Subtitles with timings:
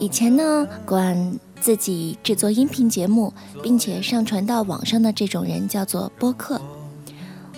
[0.00, 3.30] 以前呢，管自己制作音频节目，
[3.62, 6.58] 并且上传到网上的这种人叫做播客。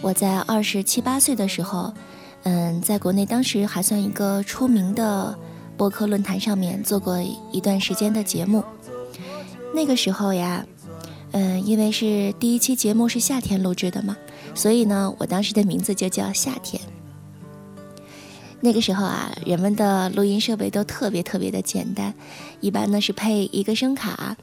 [0.00, 1.94] 我在二十七八岁的时候，
[2.42, 5.38] 嗯，在国内当时还算一个出名的
[5.76, 7.16] 播客论坛上面做过
[7.52, 8.64] 一段时间的节目。
[9.72, 10.66] 那个时候呀，
[11.30, 14.16] 嗯，因为是第一期节目是夏天录制的嘛，
[14.52, 16.82] 所以呢，我当时的名字就叫夏天。
[18.64, 22.14] 那个时候啊，人们的录音设备都特别特别的简单，
[22.60, 24.36] 一般呢是配一个声卡，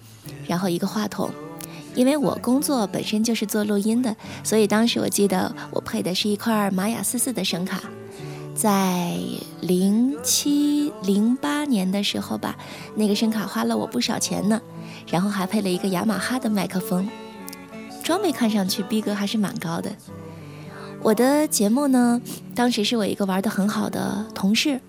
[0.46, 1.32] 然后一个话筒。
[1.96, 7.82] 因为我工作本身就是做录音的，所以当时我记得我配的是一块玛雅四四的声卡，
[8.54, 9.18] 在
[9.62, 12.58] 零七零八年的时候吧，
[12.96, 14.62] 那个声卡花了我不少钱呢，
[15.10, 17.10] 然后还配了一个雅马哈的麦克风，
[18.04, 19.92] 装备看上去逼格还是蛮高的。
[21.02, 22.22] 我的节目呢，
[22.54, 24.80] 当时是我一个玩的很好的同事，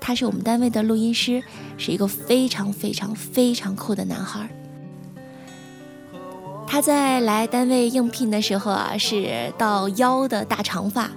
[0.00, 1.42] 他是我们单位的录音师，
[1.78, 4.48] 是一个非常非常非常酷的男孩。
[6.66, 11.08] 他在来单位应聘的时候啊，是到腰的大长发，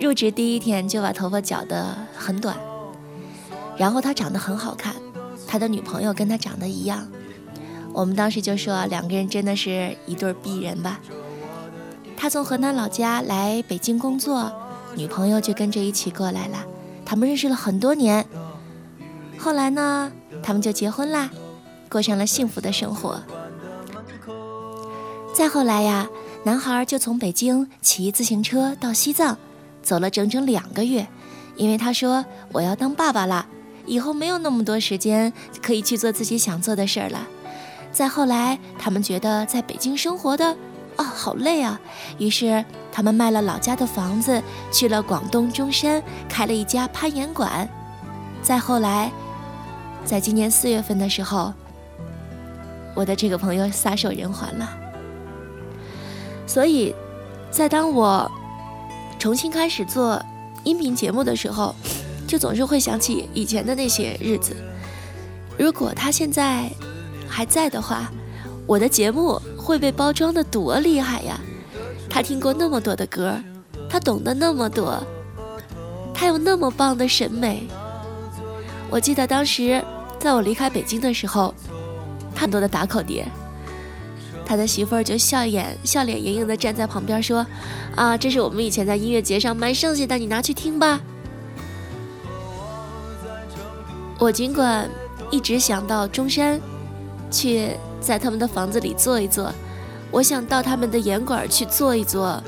[0.00, 2.56] 入职第一天就把头发绞得很短，
[3.76, 4.96] 然后他长得很好看，
[5.46, 7.06] 他的女朋友跟他长得一样，
[7.94, 10.98] 我们当时就说两个人真的是一对璧人吧。
[12.20, 14.52] 他从河南老家来北京工作，
[14.94, 16.66] 女朋友就跟着一起过来了。
[17.02, 18.26] 他们认识了很多年，
[19.38, 21.30] 后来呢，他们就结婚啦，
[21.88, 23.22] 过上了幸福的生活。
[25.34, 26.10] 再后来呀，
[26.44, 29.38] 男孩就从北京骑自行车到西藏，
[29.82, 31.06] 走了整整两个月，
[31.56, 33.46] 因为他说我要当爸爸了，
[33.86, 35.32] 以后没有那么多时间
[35.62, 37.26] 可以去做自己想做的事儿了。
[37.90, 40.54] 再后来，他们觉得在北京生活的。
[40.96, 41.80] 啊，好累啊！
[42.18, 47.68] 于是他们卖了老家的房子，去了广东中山，开了一家攀岩馆。
[48.42, 49.10] 再后来，
[50.04, 51.54] 在今年四月份的时候，
[52.94, 54.68] 我的这个朋友撒手人寰了。
[56.46, 56.94] 所以，
[57.50, 58.30] 在当我
[59.18, 60.22] 重新开始做
[60.64, 61.74] 音频节目的时候，
[62.26, 64.54] 就总是会想起以前的那些日子。
[65.56, 66.70] 如果他现在
[67.28, 68.10] 还在的话，
[68.66, 69.40] 我的节目。
[69.60, 71.38] 会被包装的多厉害呀！
[72.08, 73.38] 他听过那么多的歌，
[73.88, 75.00] 他懂得那么多，
[76.12, 77.68] 他有那么棒的审美。
[78.90, 79.82] 我记得当时
[80.18, 81.54] 在我离开北京的时候，
[82.34, 83.24] 很多的打口碟，
[84.44, 87.46] 他的媳妇儿就笑眼笑脸盈盈的站在旁边说
[87.94, 91.00] ：“啊，这是我们以前在音乐节上卖剩下的，你拿去听吧。”
[94.18, 94.90] 我尽管
[95.30, 96.60] 一直想到中山，
[97.30, 97.76] 去。
[98.00, 99.52] 在他们的房子里坐一坐，
[100.10, 102.42] 我想到他们的严馆去坐一坐。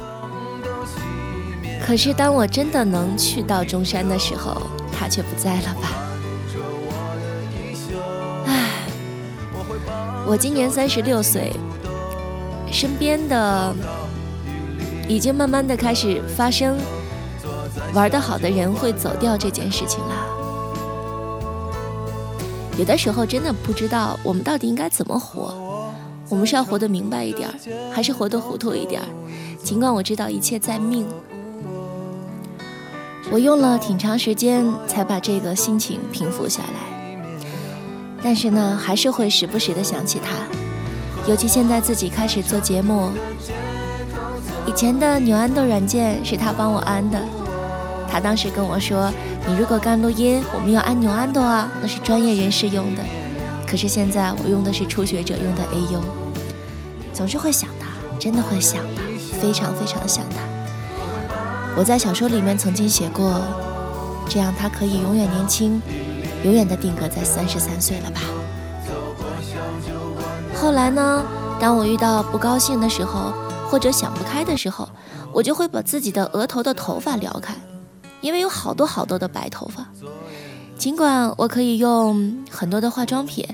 [1.85, 4.63] 可是当我真的能去到中山的时候，
[4.97, 5.89] 他却不在了吧？
[8.47, 8.87] 唉，
[10.27, 11.53] 我今年三十六岁，
[12.71, 13.75] 身边的
[15.09, 16.79] 已经慢慢的开始发生
[17.93, 20.42] 玩得好的人会走掉这件事情了。
[22.79, 25.55] 有的时候真的不知道我们到底应该怎么活，
[26.29, 27.55] 我们是要活得明白一点儿，
[27.93, 29.07] 还是活得糊涂一点儿？
[29.63, 31.07] 尽管我知道一切在命，
[33.31, 37.39] 我用了挺长时间才把这个心情平复下来，
[38.23, 40.31] 但是呢，还是会时不时的想起他，
[41.31, 43.11] 尤其现在自己开始做节目，
[44.67, 47.21] 以前的牛安豆软件是他帮我安的，
[48.13, 49.11] 他当时跟我说。
[49.45, 53.03] 你如果干录音，我们要按钮安的啊，那是专业人士用的。
[53.67, 55.99] 可是现在我用的是初学者用的 AU，
[57.13, 57.89] 总是会想他，
[58.21, 59.03] 真的会想他，
[59.41, 60.37] 非常非常想他。
[61.75, 63.41] 我在小说里面曾经写过，
[64.29, 65.83] 这样他可以永远年轻，
[66.45, 68.21] 永远的定格在三十三岁了吧。
[70.55, 71.25] 后来呢，
[71.59, 73.33] 当我遇到不高兴的时候，
[73.69, 74.89] 或者想不开的时候，
[75.33, 77.57] 我就会把自己的额头的头发撩开。
[78.23, 79.87] 因为有好多好多的白头发，
[80.79, 83.47] 尽管我可以用很多的化妆品，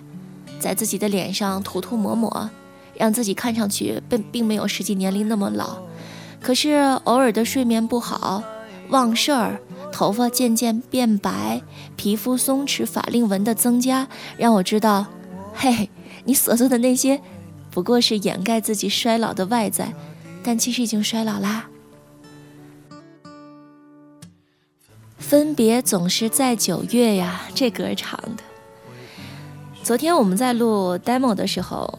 [0.60, 2.48] 在自己的脸上涂涂抹抹，
[2.94, 5.78] 让自己看上去并并没有实际年龄那么老，
[6.40, 6.74] 可是
[7.04, 8.42] 偶尔的睡眠不好、
[8.90, 9.58] 忘事儿、
[9.90, 11.62] 头发渐渐变白、
[11.96, 14.06] 皮肤松弛、法令纹的增加，
[14.36, 15.06] 让我知道，
[15.54, 15.90] 嘿，
[16.24, 17.20] 你所做的那些，
[17.70, 19.92] 不过是掩盖自己衰老的外在，
[20.42, 21.68] 但其实已经衰老啦。
[25.28, 28.42] 分别总是在九月呀，这歌唱的。
[29.82, 31.98] 昨天我们在录 demo 的时候，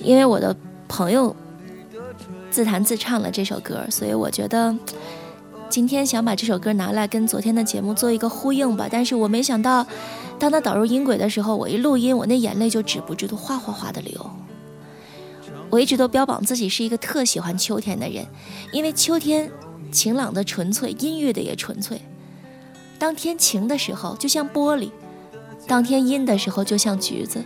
[0.00, 0.56] 因为我的
[0.88, 1.36] 朋友
[2.50, 4.74] 自弹自唱了这首歌，所以我觉得
[5.68, 8.88] 今天想把这首歌拿来跟昨天的节目做一个呼应吧。
[8.90, 9.86] 但是我没想到，
[10.38, 14.30] 当他导入音轨的时候，我一录音，我那眼泪就止不住的哗哗哗的流。
[15.68, 18.24] 我一直都标榜自己是一个特喜欢秋天的人，
[18.72, 19.50] 因为秋天
[19.96, 22.02] 晴朗的纯粹，阴郁的也纯粹。
[22.98, 24.90] 当天晴的时候，就像玻璃；
[25.66, 27.42] 当天阴的时候，就像橘子。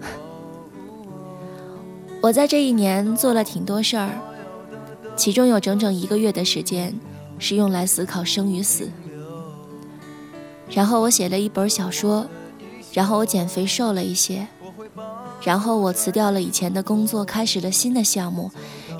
[2.20, 4.10] 我在这一年做了挺多事儿，
[5.16, 6.94] 其中有整整一个月的时间
[7.38, 8.90] 是用来思考生与死。
[10.70, 12.26] 然后我写了一本小说，
[12.92, 14.46] 然后我减肥瘦了一些，
[15.42, 18.50] 然后我辞掉了以前的工作，开始了新的项目，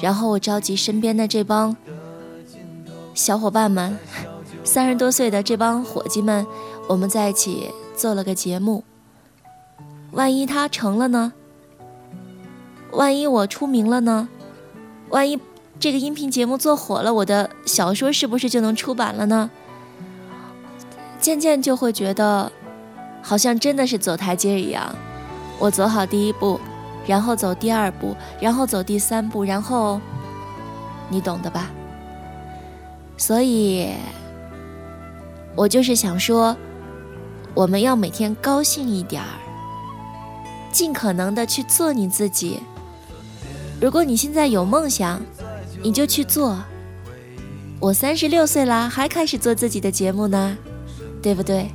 [0.01, 1.77] 然后我召集身边的这帮
[3.15, 3.99] 小伙伴们，
[4.65, 6.47] 三十多岁的这帮伙计们，
[6.89, 8.85] 我们在一起做了个节目。
[10.13, 11.33] 万一他成了呢？
[12.93, 14.29] 万一我出名了呢？
[15.11, 15.39] 万一
[15.79, 19.51] 这个音频节目做火了，我的小说是不是就能出版了呢？
[21.21, 22.51] 渐渐就会觉得，
[23.23, 24.95] 好像真的是走台阶一样，
[25.59, 26.59] 我走好第一步，
[27.07, 30.01] 然后走第二步，然后走第三步，然后，
[31.09, 31.71] 你懂的吧？
[33.21, 33.91] 所以，
[35.55, 36.57] 我就是想说，
[37.53, 39.29] 我们要每天高兴一点儿，
[40.73, 42.61] 尽可能的去做你自己。
[43.79, 45.21] 如果你现在有梦想，
[45.83, 46.59] 你就去做。
[47.79, 50.57] 我三十六岁啦，还开始做自己的节目呢。
[51.23, 51.69] 对不对？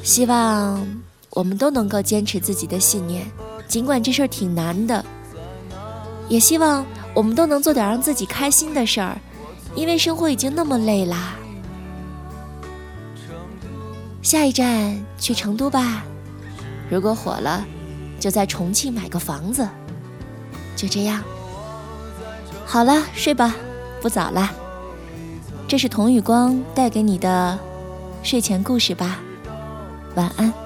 [0.00, 0.86] 希望
[1.30, 3.26] 我们都能够坚持自己的信念，
[3.66, 5.04] 尽管这事儿挺难的。
[6.28, 9.18] 也希望我们都能做点让自己开心的事儿，
[9.76, 11.34] 因为生活已经那么累啦。
[14.22, 16.02] 下一站去成都吧，
[16.90, 17.64] 如果火了，
[18.18, 19.68] 就在重庆买个房子。
[20.74, 21.22] 就这样，
[22.64, 23.54] 好了，睡吧，
[24.02, 24.50] 不早了。
[25.68, 27.58] 这是童宇光带给你的
[28.22, 29.20] 睡前故事吧，
[30.16, 30.65] 晚安。